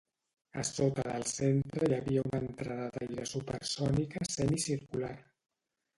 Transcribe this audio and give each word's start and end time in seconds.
A 0.61 0.63
sota 0.67 1.03
del 1.07 1.25
centre 1.31 1.89
hi 1.91 1.97
havia 1.97 2.23
una 2.29 2.41
entrada 2.45 2.87
d'aire 2.97 3.27
supersònica 3.35 4.29
semicircular. 4.37 5.17